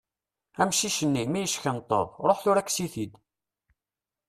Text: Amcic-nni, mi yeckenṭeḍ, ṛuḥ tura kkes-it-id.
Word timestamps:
Amcic-nni, 0.61 1.23
mi 1.31 1.39
yeckenṭeḍ, 1.41 2.07
ṛuḥ 2.27 2.39
tura 2.43 2.63
kkes-it-id. 2.67 3.11